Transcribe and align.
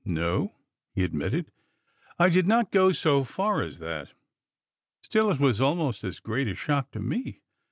"No," 0.03 0.53
he 0.95 1.03
admitted, 1.03 1.51
"I 2.17 2.29
did 2.29 2.47
not 2.47 2.71
go 2.71 2.91
so 2.91 3.23
far 3.23 3.61
as 3.61 3.77
that. 3.77 4.13
Still, 5.03 5.29
it 5.29 5.39
was 5.39 5.61
almost 5.61 6.03
as 6.03 6.19
great 6.19 6.47
a 6.47 6.55
shock 6.55 6.89
to 6.93 6.99
me. 6.99 7.41